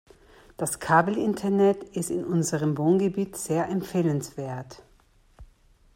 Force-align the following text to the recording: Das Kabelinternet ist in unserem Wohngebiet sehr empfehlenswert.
Das 0.57 0.79
Kabelinternet 0.79 1.83
ist 1.95 2.09
in 2.09 2.25
unserem 2.25 2.75
Wohngebiet 2.79 3.37
sehr 3.37 3.69
empfehlenswert. 3.69 4.81